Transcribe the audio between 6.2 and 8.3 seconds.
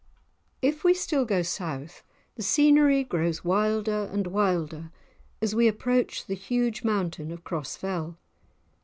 the huge mountain of Cross Fell.